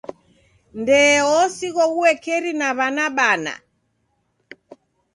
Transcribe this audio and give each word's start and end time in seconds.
Ndee 0.79 1.15
osighwa 1.39 1.85
uekeri 1.99 2.51
na 2.59 2.69
w'ana 2.77 3.05
bana. 3.17 3.53